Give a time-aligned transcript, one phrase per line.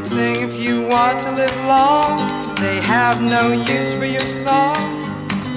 [0.00, 2.10] don't sing if you want to live long.
[2.64, 3.44] They have no
[3.76, 4.76] use for your song.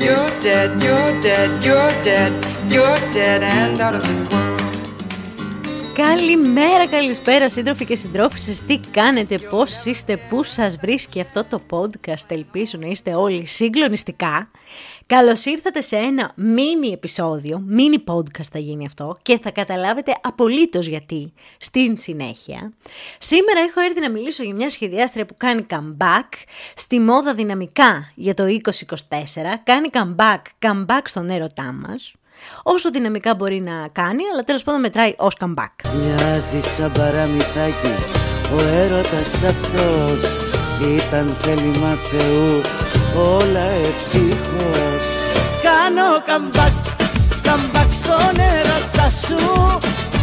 [0.05, 2.31] You're dead, you're dead, you're dead,
[2.73, 4.63] you're dead and out of this world.
[5.93, 12.25] Καλημέρα, καλησπέρα σύντροφοι και συντρόφισσες, τι κάνετε, πώς είστε, πού σας βρίσκει αυτό το podcast,
[12.27, 14.51] ελπίζω να είστε όλοι συγκλονιστικά.
[15.13, 20.85] Καλώς ήρθατε σε ένα μίνι επεισόδιο, μίνι podcast θα γίνει αυτό και θα καταλάβετε απολύτως
[20.85, 22.73] γιατί στην συνέχεια.
[23.19, 26.29] Σήμερα έχω έρθει να μιλήσω για μια σχεδιάστρια που κάνει comeback
[26.75, 28.49] στη μόδα δυναμικά για το 2024,
[29.63, 32.13] κάνει comeback, comeback στον έρωτά μας
[32.63, 35.89] όσο δυναμικά μπορεί να κάνει, αλλά τέλος πάντων μετράει ως comeback.
[35.99, 37.93] Μοιάζει σαν παραμυθάκι,
[38.57, 40.37] ο έρωτας αυτός
[40.97, 42.61] ήταν θέλημα Θεού,
[43.17, 45.05] όλα ευτυχώς.
[45.61, 46.73] Κάνω comeback,
[47.43, 49.79] comeback στον έρωτα σου,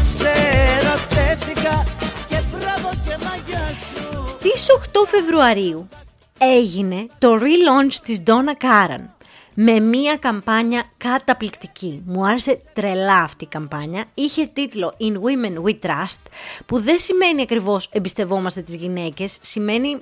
[0.08, 0.30] σε
[0.78, 1.84] ερωτεύτηκα
[2.28, 4.26] και μπράβο και μαγιά σου.
[4.26, 5.88] Στις 8 Φεβρουαρίου
[6.38, 9.04] έγινε το relaunch της Donna Karan
[9.54, 12.02] με μία καμπάνια καταπληκτική.
[12.06, 14.04] Μου άρεσε τρελά αυτή η καμπάνια.
[14.14, 16.20] Είχε τίτλο In Women We Trust,
[16.66, 19.98] που δεν σημαίνει ακριβώς εμπιστευόμαστε τις γυναίκες, σημαίνει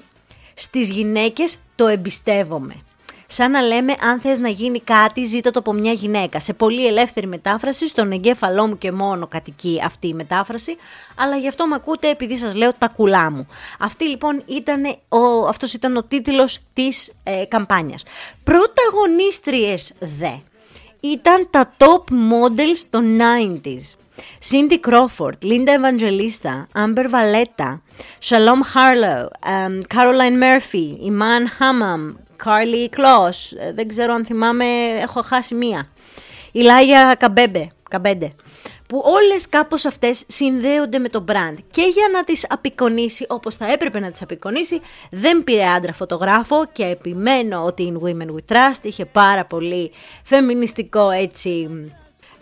[0.59, 2.83] στις γυναίκες το εμπιστεύομαι
[3.31, 6.41] σαν να λέμε αν θες να γίνει κάτι ζήτα το από μια γυναίκα.
[6.41, 10.77] Σε πολύ ελεύθερη μετάφραση, στον εγκέφαλό μου και μόνο κατοικεί αυτή η μετάφραση,
[11.17, 13.47] αλλά γι' αυτό με ακούτε επειδή σας λέω τα κουλά μου.
[13.79, 18.03] Αυτή λοιπόν ήταν ο, αυτός ήταν ο τίτλος της ε, καμπάνιας.
[18.45, 20.33] Πρωταγωνίστριες δε
[21.01, 23.98] ήταν τα top models των 90s.
[24.51, 27.81] Cindy Crawford, Linda Evangelista, Amber Valletta,
[28.19, 32.03] Shalom Harlow, um, Caroline Murphy, Iman Hammam,
[32.45, 34.65] Carly Kloss, ε, δεν ξέρω αν θυμάμαι,
[35.01, 35.89] έχω χάσει μία.
[36.53, 38.33] Η Λάγια Κεμπέμπε, Κεμπέντε,
[38.89, 43.73] που όλες κάπως αυτές συνδέονται με το brand και για να τις απεικονίσει όπως θα
[43.73, 44.81] έπρεπε να τις απεικονίσει
[45.11, 49.93] δεν πήρε άντρα φωτογράφο και επιμένω ότι η In Women We Trust είχε πάρα πολύ
[50.25, 51.69] φεμινιστικό έτσι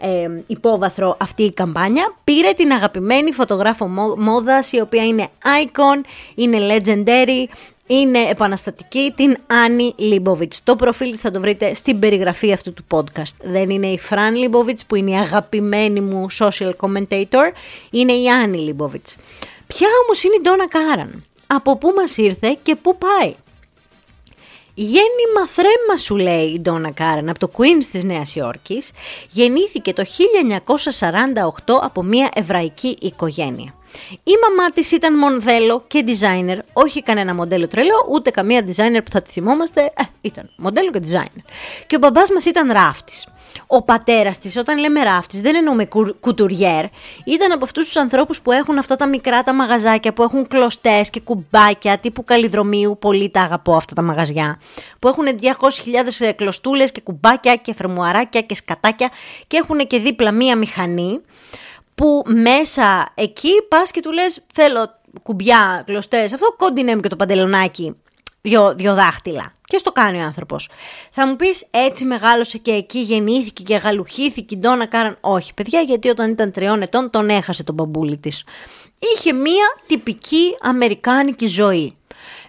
[0.01, 2.15] ε, υπόβαθρο αυτή η καμπάνια.
[2.25, 7.53] Πήρε την αγαπημένη φωτογράφο μόδας η οποία είναι icon, είναι legendary,
[7.87, 10.63] είναι επαναστατική την Άνι Λίμποβιτς.
[10.63, 13.35] Το προφίλ της θα το βρείτε στην περιγραφή αυτού του podcast.
[13.43, 17.53] Δεν είναι η Φραν Λίμποβιτς που είναι η αγαπημένη μου social commentator,
[17.91, 19.17] είναι η Άνι Λίμποβιτς.
[19.67, 23.35] Ποια όμως είναι η Ντόνα Κάραν, από πού μας ήρθε και πού πάει;
[24.79, 28.91] Γέννημα θρέμμα σου λέει η Ντόνα Κάραν από το Queens της Νέας Υόρκης,
[29.31, 30.05] γεννήθηκε το
[31.67, 33.75] 1948 από μια εβραϊκή οικογένεια.
[34.11, 39.11] Η μαμά της ήταν μοντέλο και designer, όχι κανένα μοντέλο τρελό, ούτε καμία designer που
[39.11, 41.43] θα τη θυμόμαστε, ε, ήταν μοντέλο και designer.
[41.87, 43.27] Και ο μπαμπάς μας ήταν ράφτης.
[43.67, 45.89] Ο πατέρας της, όταν λέμε ράφτης, δεν εννοούμε
[46.21, 46.85] κουτουριέρ,
[47.25, 51.11] ήταν από αυτούς τους ανθρώπους που έχουν αυτά τα μικρά τα μαγαζάκια, που έχουν κλωστές
[51.11, 52.99] και κουμπάκια τύπου καλλιδρομίου.
[53.01, 54.61] Πολύ τα αγαπώ αυτά τα μαγαζιά.
[54.99, 59.11] Που έχουν 200.000 κλωστούλες και κουμπάκια και φερμουαράκια και σκατάκια
[59.47, 61.21] και έχουν και δίπλα μία μηχανή
[61.97, 64.91] που μέσα εκεί πας και του λες θέλω
[65.23, 67.97] κουμπιά, κλωστές, αυτό κόντινε μου και το παντελονάκι,
[68.43, 69.53] δυο, δυο δάχτυλα.
[69.65, 70.69] Και στο κάνει ο άνθρωπος.
[71.11, 75.17] Θα μου πεις έτσι μεγάλωσε και εκεί γεννήθηκε και γαλουχήθηκε η Ντόνα Κάραν.
[75.21, 78.45] Όχι παιδιά γιατί όταν ήταν τριών ετών τον έχασε τον μπαμπούλι της.
[79.15, 81.97] Είχε μία τυπική αμερικάνικη ζωή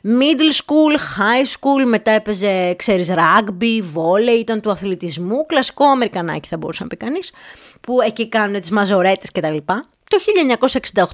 [0.07, 6.57] middle school, high school, μετά έπαιζε, ξέρεις, rugby, volley, ήταν του αθλητισμού, κλασικό Αμερικανάκι θα
[6.57, 7.31] μπορούσε να πει κανείς,
[7.81, 9.57] που εκεί κάνουν τις μαζορέτες κτλ.
[10.09, 10.17] Το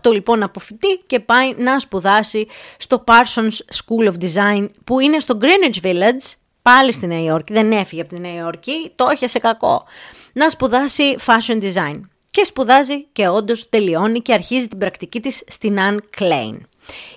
[0.04, 5.38] 1968 λοιπόν αποφυτεί και πάει να σπουδάσει στο Parsons School of Design που είναι στο
[5.42, 9.40] Greenwich Village, πάλι στη Νέα Υόρκη, δεν έφυγε από τη Νέα Υόρκη, το είχε σε
[9.40, 9.86] κακό,
[10.34, 12.00] να σπουδάσει fashion design.
[12.30, 16.58] Και σπουδάζει και όντως τελειώνει και αρχίζει την πρακτική της στην Anne Klein.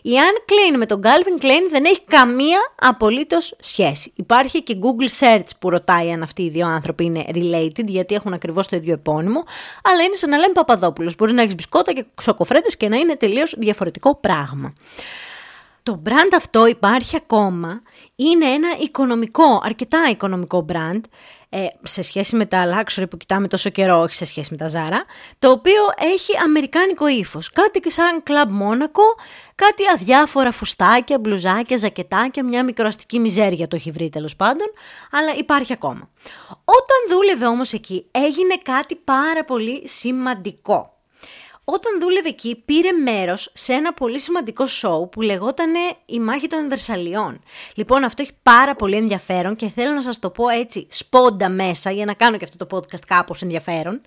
[0.03, 4.13] Η Anne Klein με τον Calvin Klein δεν έχει καμία απολύτως σχέση.
[4.17, 8.33] Υπάρχει και Google Search που ρωτάει αν αυτοί οι δύο άνθρωποι είναι related, γιατί έχουν
[8.33, 9.45] ακριβώς το ίδιο επώνυμο,
[9.83, 11.17] αλλά είναι σαν να λέμε Παπαδόπουλος.
[11.17, 14.75] Μπορεί να έχεις μπισκότα και ξοκοφρέτες και να είναι τελείως διαφορετικό πράγμα.
[15.87, 17.83] Το brand αυτό υπάρχει ακόμα,
[18.17, 21.01] είναι ένα οικονομικό, αρκετά οικονομικό brand,
[21.49, 24.69] ε, σε σχέση με τα luxury που κοιτάμε τόσο καιρό, όχι σε σχέση με τα
[24.73, 25.01] Zara,
[25.39, 27.51] το οποίο έχει αμερικάνικο ύφος.
[27.53, 29.03] Κάτι και σαν κλαμπ Μόνακο,
[29.55, 34.67] κάτι αδιάφορα φουστάκια, μπλουζάκια, ζακετάκια, μια μικροαστική μιζέρια το έχει βρει τέλος πάντων,
[35.11, 36.11] αλλά υπάρχει ακόμα.
[36.65, 40.96] Όταν δούλευε όμως εκεί έγινε κάτι πάρα πολύ σημαντικό
[41.69, 45.73] όταν δούλευε εκεί πήρε μέρος σε ένα πολύ σημαντικό σοου που λεγόταν
[46.07, 47.41] «Η μάχη των Βερσαλιών».
[47.75, 51.91] Λοιπόν αυτό έχει πάρα πολύ ενδιαφέρον και θέλω να σας το πω έτσι σπόντα μέσα
[51.91, 54.01] για να κάνω και αυτό το podcast κάπως ενδιαφέρον.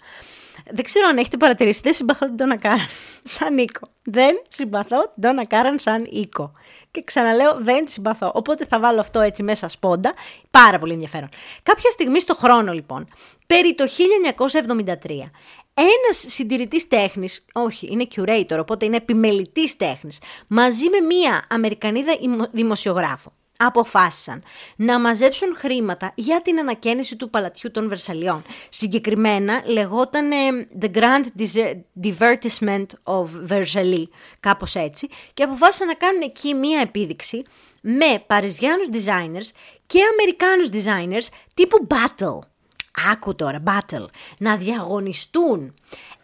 [0.71, 2.81] Δεν ξέρω αν έχετε παρατηρήσει, δεν συμπαθώ να κάνω.
[3.23, 3.87] σαν οίκο.
[4.03, 6.51] Δεν συμπαθώ την Ντόνα Κάραν σαν οίκο.
[6.91, 8.31] Και ξαναλέω, δεν τη συμπαθώ.
[8.33, 10.13] Οπότε θα βάλω αυτό έτσι μέσα σπόντα.
[10.51, 11.29] Πάρα πολύ ενδιαφέρον.
[11.63, 13.07] Κάποια στιγμή στο χρόνο, λοιπόν,
[13.47, 15.31] περί το 1973,
[15.79, 22.17] ένας συντηρητής τέχνης, όχι, είναι curator, οπότε είναι επιμελητής τέχνης, μαζί με μία Αμερικανίδα
[22.51, 24.43] δημοσιογράφο, αποφάσισαν
[24.75, 28.43] να μαζέψουν χρήματα για την ανακαίνιση του παλατιού των Βερσαλιών.
[28.69, 30.29] Συγκεκριμένα λεγόταν
[30.81, 31.25] The Grand
[32.03, 34.07] Divertissement of Versailles,
[34.39, 37.43] κάπως έτσι, και αποφάσισαν να κάνουν εκεί μία επίδειξη
[37.81, 39.55] με Παριζιάνους designers
[39.85, 42.39] και Αμερικάνους designers τύπου battle.
[43.11, 44.05] Άκου τώρα, battle.
[44.39, 45.73] Να διαγωνιστούν.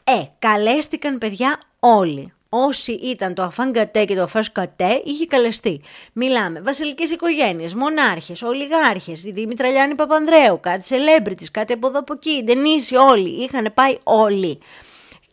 [0.03, 5.81] Ε, καλέστηκαν παιδιά όλοι όσοι ήταν το αφάνγκατέ και το φασκατέ είχε καλεστεί.
[6.13, 12.13] Μιλάμε βασιλικές οικογένειες, μονάρχες, ολιγάρχες, η Δήμητρα Λιάννη Παπανδρέου, κάτι celebrities, κάτι από εδώ από
[12.13, 14.59] εκεί, Ντενίση, όλοι, είχαν πάει όλοι.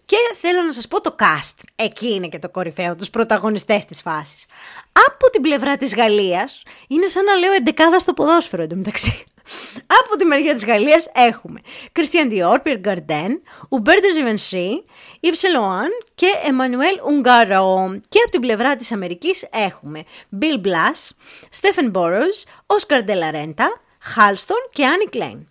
[0.07, 1.55] Και θέλω να σας πω το cast.
[1.77, 4.47] Εκεί είναι και το κορυφαίο, τους πρωταγωνιστές της φάσης.
[5.09, 9.25] Από την πλευρά της Γαλλίας, είναι σαν να λέω εντεκάδα στο ποδόσφαιρο εντωμεταξύ.
[9.87, 11.61] Από τη μεριά της Γαλλίας έχουμε
[11.99, 13.31] Christian Dior, Pierre Gardin,
[13.71, 14.71] Hubert de Givenchy,
[15.21, 18.01] Yves Saint Laurent και Emmanuel Ungaro.
[18.09, 20.03] Και από την πλευρά της Αμερικής έχουμε
[20.41, 21.11] Bill Blass,
[21.61, 23.67] Stephen Burrows, Oscar De La Renta,
[24.17, 25.47] Halston και Annie Klein.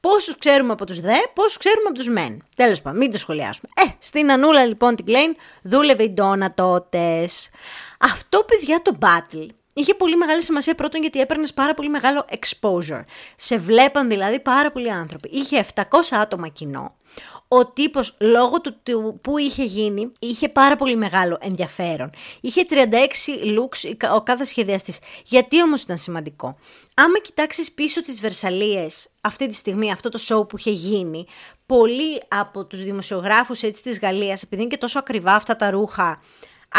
[0.00, 2.42] Πόσους ξέρουμε από τους δε, πόσους ξέρουμε από τους μεν.
[2.56, 3.70] Τέλος πάντων, μην το σχολιάσουμε.
[3.74, 7.48] Ε, στην Ανούλα λοιπόν την Klein δούλευε η Ντόνα τότες.
[8.00, 13.04] Αυτό παιδιά το battle είχε πολύ μεγάλη σημασία πρώτον γιατί έπαιρνες πάρα πολύ μεγάλο exposure.
[13.36, 15.28] Σε βλέπαν δηλαδή πάρα πολλοί άνθρωποι.
[15.32, 16.94] Είχε 700 άτομα κοινό.
[17.48, 22.10] Ο τύπος λόγω του, του που είχε γίνει είχε πάρα πολύ μεγάλο ενδιαφέρον.
[22.40, 22.74] Είχε 36
[23.58, 24.98] looks ο κάθε σχεδιαστής.
[25.24, 26.56] Γιατί όμως ήταν σημαντικό;
[26.94, 31.26] Άμα κοιτάξεις πίσω τις Βερσαλίες αυτή τη στιγμή, αυτό το show που είχε γίνει,
[31.66, 36.20] πολλοί από τους δημοσιογράφους έτσι της Γαλλίας, επειδή είναι και τόσο ακριβά αυτά τα ρούχα,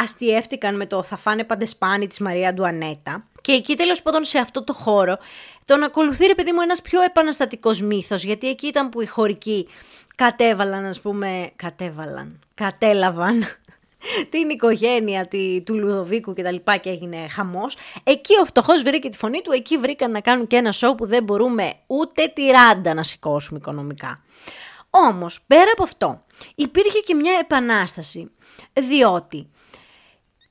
[0.04, 3.24] αστιεύτηκαν με το θα φάνε παντεσπάνι της Μαρία Ντουανέτα.
[3.42, 5.18] Και εκεί τέλος πάντων σε αυτό το χώρο
[5.66, 9.68] τον ακολουθεί ρε παιδί μου ένας πιο επαναστατικός μύθος, γιατί εκεί ήταν που οι χωρικοί
[10.16, 13.46] κατέβαλαν ας πούμε, κατέβαλαν, κατέλαβαν
[14.32, 17.76] την οικογένεια τη, του Λουδοβίκου και τα λοιπά και έγινε χαμός.
[18.04, 21.06] Εκεί ο φτωχός βρήκε τη φωνή του, εκεί βρήκαν να κάνουν και ένα σοου που
[21.06, 24.24] δεν μπορούμε ούτε τη ράντα να σηκώσουμε οικονομικά.
[24.90, 26.24] Όμως, πέρα από αυτό,
[26.56, 28.32] υπήρχε και μια επανάσταση,
[28.74, 29.50] διότι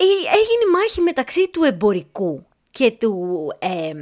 [0.05, 3.93] έγινε μάχη μεταξύ του εμπορικού και του ε,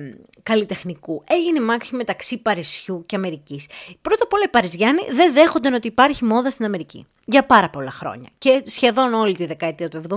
[0.43, 1.23] καλλιτεχνικού.
[1.26, 3.67] Έγινε μάχη μεταξύ Παρισιού και Αμερικής.
[4.02, 7.06] Πρώτα απ' όλα οι Παριζιάνοι δεν δέχονταν ότι υπάρχει μόδα στην Αμερική.
[7.26, 8.29] Για πάρα πολλά χρόνια.
[8.38, 10.15] Και σχεδόν όλη τη δεκαετία του 70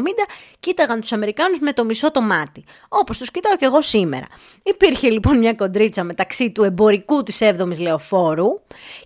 [0.59, 2.63] κοίταγαν τους Αμερικάνους με το μισό το μάτι.
[2.89, 4.25] Όπως τους κοιτάω και εγώ σήμερα.
[4.63, 8.47] Υπήρχε λοιπόν μια κοντρίτσα μεταξύ του εμπορικού της 7ης λεωφόρου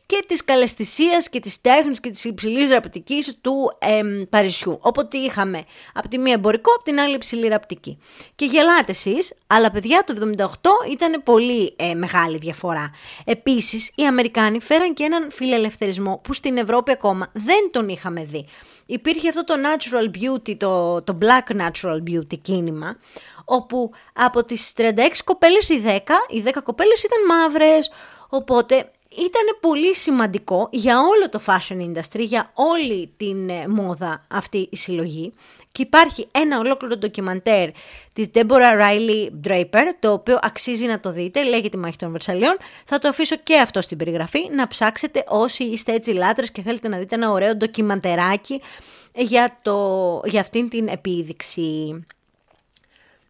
[0.06, 4.77] και της καλεσθησίας και της τέχνης και της υψηλής ραπτικής του ε, Παρισιού.
[4.81, 5.63] Οπότε είχαμε
[5.94, 7.97] από τη μία εμπορικό, από την άλλη υψηλή ραπτική.
[8.36, 10.45] Και γελάτε εσείς, αλλά παιδιά το 78
[10.92, 12.92] ήταν πολύ ε, μεγάλη διαφορά.
[13.25, 18.46] Επίσης, οι Αμερικάνοι φέραν και έναν φιλελευθερισμό που στην Ευρώπη ακόμα δεν τον είχαμε δει.
[18.86, 22.98] Υπήρχε αυτό το natural beauty, το, το black natural beauty κίνημα,
[23.46, 24.82] όπου από τις 36
[25.24, 25.90] κοπέλες οι 10,
[26.30, 27.92] οι 10 κοπέλες ήταν μαύρες,
[28.30, 28.76] οπότε
[29.18, 34.76] ήταν πολύ σημαντικό για όλο το fashion industry, για όλη την ε, μόδα αυτή η
[34.76, 35.34] συλλογή.
[35.71, 37.69] Και υπάρχει ένα ολόκληρο ντοκιμαντέρ
[38.13, 42.57] της Deborah Riley Draper, το οποίο αξίζει να το δείτε, λέγεται «Μάχη των Βερσαλιών».
[42.85, 46.87] Θα το αφήσω και αυτό στην περιγραφή, να ψάξετε όσοι είστε έτσι λάτρες και θέλετε
[46.87, 48.61] να δείτε ένα ωραίο ντοκιμαντεράκι
[49.13, 52.06] για, το, για αυτήν την επίδειξη.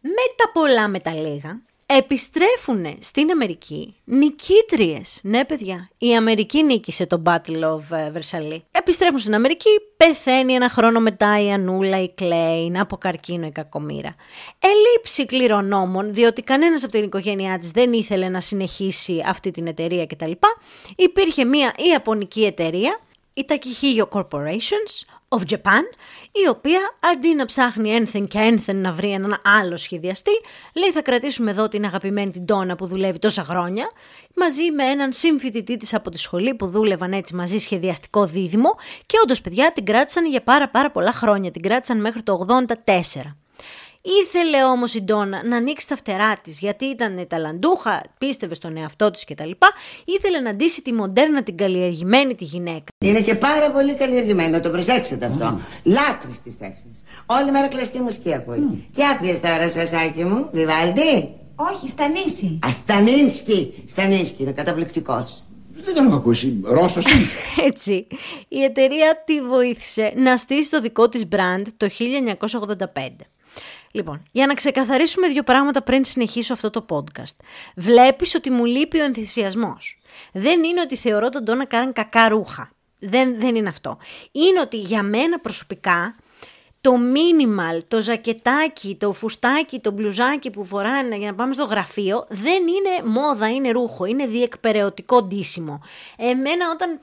[0.00, 1.60] Με τα πολλά με τα λίγα,
[1.96, 5.20] επιστρέφουν στην Αμερική νικήτριες.
[5.22, 8.60] Ναι, παιδιά, η Αμερική νίκησε το Battle of ε, Versailles.
[8.70, 14.14] Επιστρέφουν στην Αμερική, πεθαίνει ένα χρόνο μετά η Ανούλα, η Κλέιν, από καρκίνο η κακομήρα.
[14.58, 20.06] Ελείψη κληρονόμων, διότι κανένας από την οικογένειά της δεν ήθελε να συνεχίσει αυτή την εταιρεία
[20.06, 20.32] κτλ.
[20.96, 23.00] Υπήρχε μια Ιαπωνική εταιρεία,
[23.34, 25.84] η Takehio Corporations of Japan,
[26.32, 26.80] η οποία
[27.12, 30.30] αντί να ψάχνει ένθεν και ένθεν να βρει έναν άλλο σχεδιαστή,
[30.74, 33.90] λέει θα κρατήσουμε εδώ την αγαπημένη την Τόνα που δουλεύει τόσα χρόνια,
[34.34, 38.74] μαζί με έναν συμφοιτητή της από τη σχολή που δούλευαν έτσι μαζί σχεδιαστικό δίδυμο
[39.06, 42.46] και όντως παιδιά την κράτησαν για πάρα πάρα πολλά χρόνια, την κράτησαν μέχρι το
[42.86, 43.41] 84.
[44.02, 49.10] Ήθελε όμως η Ντόνα να ανοίξει τα φτερά της, γιατί ήταν ταλαντούχα, πίστευε στον εαυτό
[49.10, 49.50] της κτλ.
[50.04, 52.84] Ήθελε να ντύσει τη μοντέρνα, την καλλιεργημένη τη γυναίκα.
[53.04, 55.58] Είναι και πάρα πολύ καλλιεργημένη, το προσέξετε αυτό.
[55.58, 55.80] Mm.
[55.82, 57.02] Λάτρης της τέχνης.
[57.26, 58.68] Όλη μέρα κλασική μουσική ακούει.
[58.72, 58.76] Mm.
[58.94, 62.58] Τι άκουγε τώρα, σπασάκι μου, Βιβάλντι; Όχι, Στανίση.
[62.66, 63.82] Α, Στανίνσκι.
[63.86, 65.42] Στανίνσκι, είναι καταπληκτικός.
[65.74, 66.60] Δεν τον έχω ακούσει.
[66.64, 67.24] Ρώσος είναι.
[67.68, 68.06] Έτσι,
[68.48, 71.88] η εταιρεία τη βοήθησε να στήσει το δικό της brand το
[72.94, 73.08] 1985.
[73.92, 77.36] Λοιπόν, για να ξεκαθαρίσουμε δύο πράγματα πριν συνεχίσω αυτό το podcast.
[77.76, 79.98] Βλέπεις ότι μου λείπει ο ενθουσιασμός.
[80.32, 82.70] Δεν είναι ότι θεωρώ τον Τόνα Κάραν κακά ρούχα.
[82.98, 83.98] Δεν, δεν είναι αυτό.
[84.32, 86.16] Είναι ότι για μένα προσωπικά
[86.82, 92.26] το minimal, το ζακετάκι, το φουστάκι, το μπλουζάκι που φοράνε για να πάμε στο γραφείο
[92.28, 95.80] δεν είναι μόδα, είναι ρούχο, είναι διεκπαιρεωτικό ντύσιμο.
[96.16, 97.00] Εμένα όταν,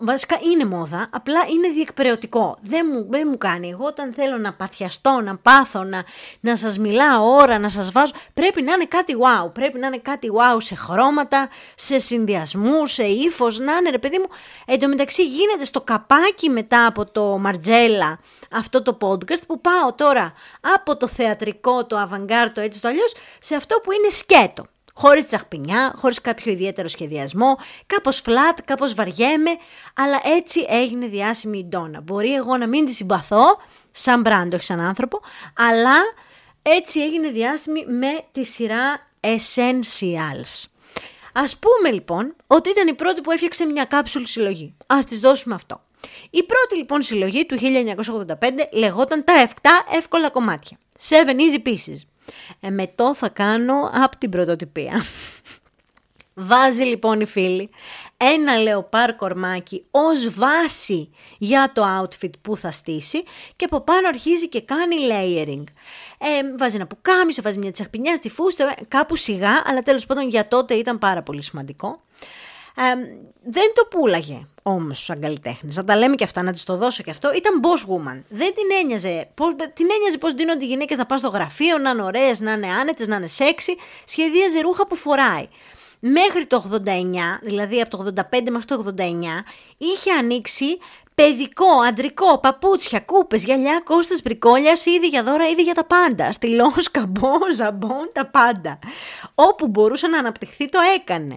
[0.00, 2.56] βασικά είναι μόδα, απλά είναι διεκπαιρεωτικό.
[2.62, 3.70] Δεν μου, δεν μου κάνει.
[3.70, 6.04] Εγώ όταν θέλω να παθιαστώ, να πάθω, να,
[6.40, 9.52] να σας μιλάω ώρα, να σας βάζω, πρέπει να είναι κάτι wow.
[9.52, 14.18] Πρέπει να είναι κάτι wow σε χρώματα, σε συνδυασμού, σε ύφος, να είναι ρε παιδί
[14.18, 14.28] μου.
[14.66, 18.18] Εν τω μεταξύ γίνεται στο καπάκι μετά από το Μαρτζέλα
[18.52, 20.32] αυτό το podcast που πάω τώρα
[20.74, 24.66] από το θεατρικό, το αβανγκάρ, το έτσι το αλλιώς, σε αυτό που είναι σκέτο.
[24.96, 29.50] Χωρίς τσαχπινιά, χωρίς κάποιο ιδιαίτερο σχεδιασμό, κάπως flat, κάπως βαριέμαι,
[29.94, 32.00] αλλά έτσι έγινε διάσημη η Ντόνα.
[32.00, 33.44] Μπορεί εγώ να μην τη συμπαθώ,
[33.90, 35.20] σαν μπράντ, όχι σαν άνθρωπο,
[35.56, 35.96] αλλά
[36.62, 40.64] έτσι έγινε διάσημη με τη σειρά Essentials.
[41.32, 44.74] Ας πούμε λοιπόν ότι ήταν η πρώτη που έφτιαξε μια κάψουλη συλλογή.
[44.86, 45.82] Ας της δώσουμε αυτό.
[46.30, 48.34] Η πρώτη λοιπόν συλλογή του 1985
[48.72, 50.78] λεγόταν «Τα 7 εύκολα κομμάτια».
[51.08, 52.13] Seven easy pieces.
[52.60, 55.04] Εμετό θα κάνω από την πρωτοτυπία.
[56.34, 57.70] Βάζει λοιπόν η φίλη
[58.16, 63.22] ένα λεοπάρ κορμάκι ως βάση για το outfit που θα στήσει
[63.56, 65.64] και από πάνω αρχίζει και κάνει layering.
[66.18, 70.48] Ε, βάζει ένα πουκάμισο, βάζει μια τσαχπινιά στη φούστα, κάπου σιγά, αλλά τέλος πάντων για
[70.48, 72.02] τότε ήταν πάρα πολύ σημαντικό.
[72.76, 72.82] Ε,
[73.42, 75.70] δεν το πουλάγε όμως σαν καλλιτέχνη.
[75.74, 77.32] Να τα λέμε και αυτά, να της το δώσω και αυτό.
[77.34, 78.20] Ήταν boss woman.
[78.28, 79.28] Δεν την ένοιαζε.
[79.34, 82.52] Πώς, την ένοιαζε πώς δίνονται οι γυναίκες να πάνε στο γραφείο, να είναι ωραίες, να
[82.52, 83.72] είναι άνετες, να είναι σεξy.
[84.04, 85.48] Σχεδίαζε ρούχα που φοράει.
[86.00, 89.02] Μέχρι το 89, δηλαδή από το 85 μέχρι το 89,
[89.78, 90.78] είχε ανοίξει
[91.14, 96.32] παιδικό, αντρικό, παπούτσια, κούπες, γυαλιά, κόστας, μπρικόλιας, ήδη για δώρα, ήδη για τα πάντα.
[96.32, 98.78] Στυλός, καμπός, ζαμπόν, τα πάντα.
[99.34, 101.36] Όπου μπορούσε να αναπτυχθεί το έκανε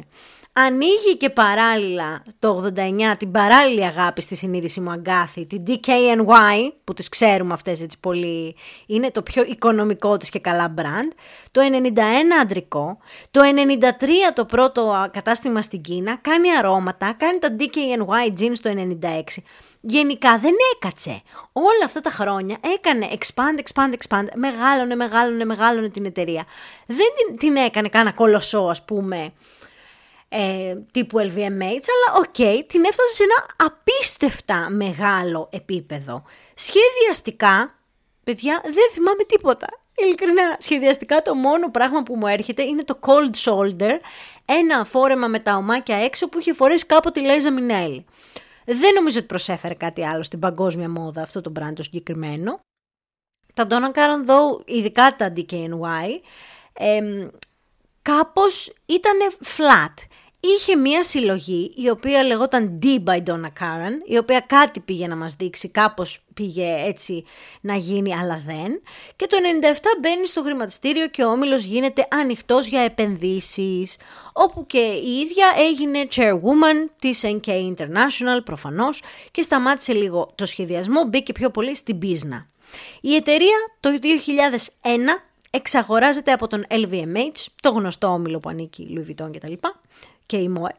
[0.66, 6.94] ανοίγει και παράλληλα το 89 την παράλληλη αγάπη στη συνείδηση μου αγκάθη, την DKNY, που
[6.94, 11.16] τις ξέρουμε αυτές έτσι πολύ, είναι το πιο οικονομικό της και καλά brand,
[11.52, 12.00] το 91
[12.42, 12.98] αντρικό,
[13.32, 13.42] το
[14.00, 18.70] 93 το πρώτο κατάστημα στην Κίνα, κάνει αρώματα, κάνει τα DKNY jeans το
[19.02, 19.22] 96.
[19.82, 21.22] Γενικά δεν έκατσε.
[21.52, 26.44] Όλα αυτά τα χρόνια έκανε expand, expand, expand, μεγάλωνε, μεγάλωνε, μεγάλωνε την εταιρεία.
[26.86, 29.32] Δεν την, την έκανε κάνα κολοσσό ας πούμε
[30.30, 36.24] ε, τύπου LVMH, αλλά οκ, την έφτασε σε ένα απίστευτα μεγάλο επίπεδο.
[36.54, 37.76] Σχεδιαστικά,
[38.24, 39.68] παιδιά, δεν θυμάμαι τίποτα.
[39.96, 44.00] Ειλικρινά, σχεδιαστικά το μόνο πράγμα που μου έρχεται είναι το cold shoulder,
[44.46, 48.06] ένα φόρεμα με τα ωμάκια έξω που είχε φορέσει κάποτε η Λάιζα Μινέλι.
[48.66, 52.60] Δεν νομίζω ότι προσέφερε κάτι άλλο στην παγκόσμια μόδα αυτό το brand το συγκεκριμένο.
[53.54, 56.10] Τα Donna Karan, though, ειδικά τα DKNY,
[56.74, 57.28] ε,
[58.08, 59.94] κάπως ήταν flat
[60.40, 65.16] είχε μία συλλογή η οποία λεγόταν D by Donna Karen, η οποία κάτι πήγε να
[65.16, 67.24] μας δείξει, κάπως πήγε έτσι
[67.62, 68.82] να γίνει αλλά δεν.
[69.16, 73.98] Και το 97 μπαίνει στο χρηματιστήριο και ο όμιλος γίνεται ανοιχτός για επενδύσεις,
[74.34, 81.04] όπου και η ίδια έγινε chairwoman της NK International προφανώς και σταμάτησε λίγο το σχεδιασμό,
[81.04, 82.48] μπήκε πιο πολύ στην πίσνα.
[83.02, 89.32] Η εταιρεία το 2001 εξαγοράζεται από τον LVMH, το γνωστό όμιλο που ανήκει Louis Vuitton
[89.32, 89.54] κτλ
[90.26, 90.76] και η ΜΟΕ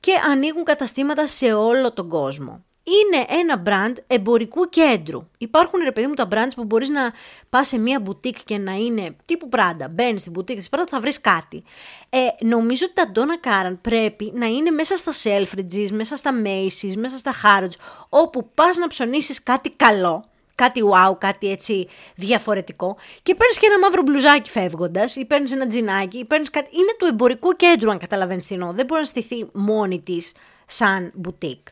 [0.00, 2.64] και ανοίγουν καταστήματα σε όλο τον κόσμο.
[2.84, 5.26] Είναι ένα brand εμπορικού κέντρου.
[5.38, 7.12] Υπάρχουν ρε παιδί μου τα brands που μπορείς να
[7.48, 9.86] πας σε μια boutique και να είναι τύπου Prada.
[9.90, 11.64] Μπαίνεις στην boutique της Prada θα βρεις κάτι.
[12.08, 16.94] Ε, νομίζω ότι τα Donna Karan πρέπει να είναι μέσα στα Selfridges, μέσα στα Macy's,
[16.96, 17.76] μέσα στα Harrods,
[18.08, 23.78] όπου πας να ψωνίσεις κάτι καλό κάτι wow, κάτι έτσι διαφορετικό και παίρνεις και ένα
[23.78, 26.68] μαύρο μπλουζάκι φεύγοντας, ή παίρνεις ένα τζινάκι, ή παίρνεις κάτι.
[26.72, 28.72] Είναι του εμπορικού κέντρου, αν καταλαβαίνεις τι εννοώ.
[28.72, 30.32] Δεν μπορεί να στηθεί μόνη της
[30.66, 31.68] σαν μπουτίκ.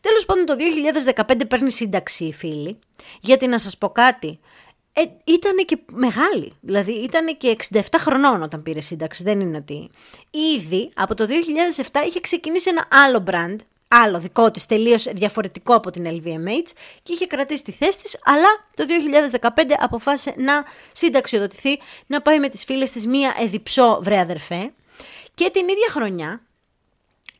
[0.00, 0.56] Τέλος πάντων, το
[1.26, 2.78] 2015 παίρνει σύνταξη η φίλη,
[3.20, 4.40] γιατί να σας πω κάτι;
[4.92, 9.90] Ε, ήταν και μεγάλη, δηλαδή ήταν και 67 χρονών όταν πήρε σύνταξη, δεν είναι ότι...
[10.56, 11.26] Ήδη από το
[11.82, 13.56] 2007 είχε ξεκινήσει ένα άλλο brand,
[13.88, 16.70] άλλο δικό της, τελείως διαφορετικό από την LVMH
[17.02, 18.84] και είχε κρατήσει τη θέση της, αλλά το
[19.40, 24.72] 2015 αποφάσισε να συνταξιοδοτηθεί, να πάει με τις φίλες της μία εδιψό βρε αδερφέ
[25.34, 26.42] και την ίδια χρονιά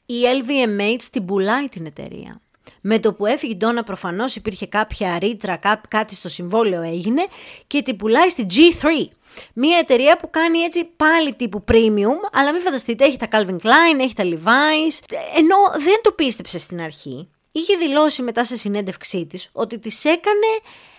[0.06, 2.40] η LVMH την πουλάει την εταιρεία.
[2.80, 7.26] Με το που έφυγε η Ντόνα προφανώς υπήρχε κάποια ρήτρα, κάτι στο συμβόλαιο έγινε
[7.66, 9.08] και την πουλάει στη G3.
[9.54, 14.00] Μια εταιρεία που κάνει έτσι πάλι τύπου premium, αλλά μην φανταστείτε, έχει τα Calvin Klein,
[14.00, 17.28] έχει τα Levi's, ενώ δεν το πίστεψε στην αρχή.
[17.52, 20.46] Είχε δηλώσει μετά σε συνέντευξή της ότι της έκανε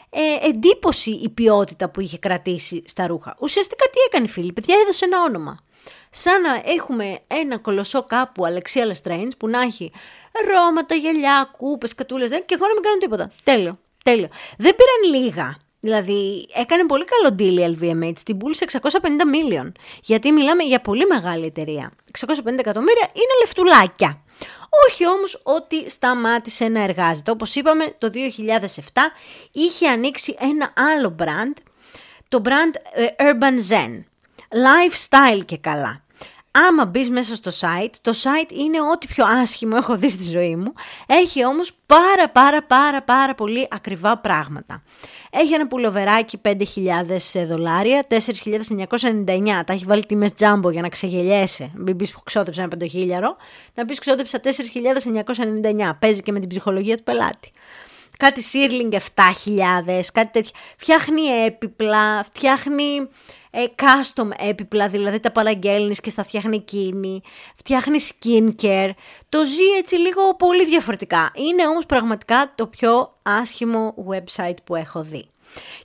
[0.10, 3.36] ε, εντύπωση η ποιότητα που είχε κρατήσει στα ρούχα.
[3.40, 5.58] Ουσιαστικά τι έκανε φίλοι, παιδιά έδωσε ένα όνομα.
[6.10, 9.92] Σαν να έχουμε ένα κολοσσό κάπου Αλεξία Λεστρέινς που να έχει
[10.48, 13.32] ρώματα, γυαλιά, κούπες, κατούλες και εγώ να μην κάνω τίποτα.
[13.44, 14.28] Τέλειο, τέλειο.
[14.58, 15.58] Δεν πήραν λίγα.
[15.80, 19.72] Δηλαδή, έκανε πολύ καλό deal η LVMH, την πούλησε 650 million.
[20.02, 21.92] Γιατί μιλάμε για πολύ μεγάλη εταιρεία.
[22.20, 24.24] 650 εκατομμύρια είναι λεφτουλάκια.
[24.88, 27.32] Όχι όμως ότι σταμάτησε να εργάζεται.
[27.32, 28.78] Όπως είπαμε, το 2007
[29.52, 31.62] είχε ανοίξει ένα άλλο brand,
[32.30, 34.04] το brand ε, Urban Zen.
[34.50, 36.04] Lifestyle και καλά.
[36.52, 40.56] Άμα μπεις μέσα στο site, το site είναι ό,τι πιο άσχημο έχω δει στη ζωή
[40.56, 40.74] μου.
[41.06, 44.84] Έχει όμως πάρα πάρα πάρα πάρα πολύ ακριβά πράγματα.
[45.32, 46.56] Έχει ένα πουλοβεράκι 5.000
[47.48, 49.64] δολάρια, 4.999.
[49.66, 51.72] Τα έχει βάλει τιμές τζάμπο για να ξεγελιέσαι.
[51.76, 53.38] Μην πεις που ξόδεψε ένα πεντοχίλιαρο.
[53.74, 55.92] Να πεις ξόδεψα 4.999.
[56.00, 57.52] Παίζει και με την ψυχολογία του πελάτη.
[58.20, 60.52] Κάτι Σίρλινγκ 7.000, κάτι τέτοια.
[60.78, 63.08] Φτιάχνει έπιπλα, φτιάχνει
[63.52, 67.22] ε, custom έπιπλα, δηλαδή τα παραγγέλνεις και στα φτιάχνει εκείνη,
[67.56, 68.90] φτιάχνει skincare,
[69.30, 71.32] το ζει έτσι λίγο πολύ διαφορετικά.
[71.36, 75.26] Είναι όμως πραγματικά το πιο άσχημο website που έχω δει.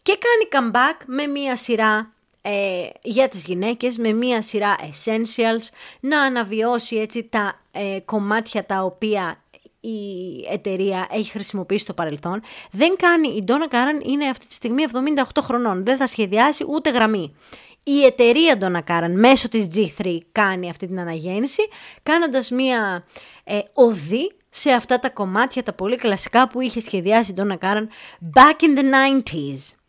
[0.02, 2.12] Και κάνει comeback με μία σειρά
[2.42, 5.68] ε, για τις γυναίκες, με μία σειρά essentials,
[6.00, 9.43] να αναβιώσει έτσι τα ε, κομμάτια τα οποία
[9.88, 12.42] η εταιρεία έχει χρησιμοποιήσει στο παρελθόν.
[12.70, 16.90] Δεν κάνει, η Ντόνα Κάραν είναι αυτή τη στιγμή 78 χρονών, δεν θα σχεδιάσει ούτε
[16.90, 17.34] γραμμή.
[17.82, 21.68] Η εταιρεία Ντόνα Κάραν μέσω της G3 κάνει αυτή την αναγέννηση,
[22.02, 23.04] κάνοντας μία
[23.44, 27.88] ε, οδή σε αυτά τα κομμάτια τα πολύ κλασικά που είχε σχεδιάσει η Ντόνα Κάραν
[28.34, 29.83] back in the 90s.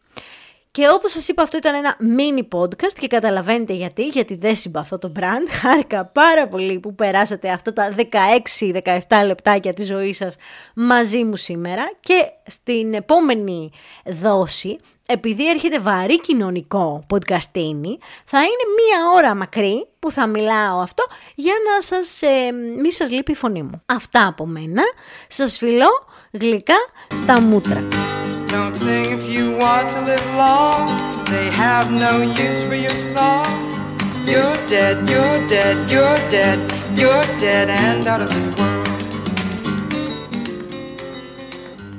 [0.76, 4.98] Και όπως σας είπα αυτό ήταν ένα mini podcast και καταλαβαίνετε γιατί, γιατί δεν συμπαθώ
[4.98, 5.50] το brand.
[5.62, 7.94] Χάρηκα πάρα πολύ που περάσατε αυτά τα
[8.72, 10.36] 16-17 λεπτάκια της ζωής σας
[10.76, 13.72] μαζί μου σήμερα και στην επόμενη
[14.06, 21.04] δόση, επειδή έρχεται βαρύ κοινωνικό podcastίνι, θα είναι μία ώρα μακρύ που θα μιλάω αυτό
[21.36, 23.82] για να σας, ε, μη σας λείπει η φωνή μου.
[23.86, 24.82] Αυτά από μένα.
[25.28, 25.90] Σας φιλώ
[26.32, 26.78] γλυκά
[27.16, 27.88] στα μούτρα.
[28.56, 31.26] Don't sing if you want to live long.
[31.26, 33.46] They have no use for your song.
[34.26, 36.60] You're dead, you're dead, you're dead,
[36.98, 39.15] you're dead and out of this world.